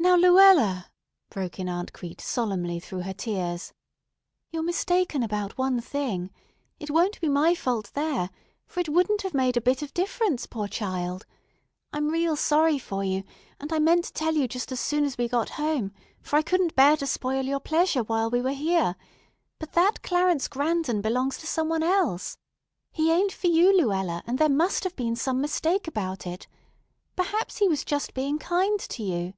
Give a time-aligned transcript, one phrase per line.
[0.00, 0.90] "Now, Luella,"
[1.28, 3.74] broke in Aunt Crete solemnly through her tears,
[4.50, 6.30] "you're mistaken about one thing.
[6.80, 8.30] It won't be my fault there,
[8.66, 11.26] for it wouldn't have made a bit of difference, poor child.
[11.92, 13.22] I'm real sorry for you,
[13.60, 15.92] and I meant to tell you just as soon as we got home,
[16.22, 18.96] for I couldn't bear to spoil your pleasure while we were here;
[19.58, 22.38] but that Clarence Grandon belongs to some one else.
[22.92, 26.46] He ain't for you, Luella, and there must have been some mistake about it.
[27.14, 29.34] Perhaps he was just being kind to you.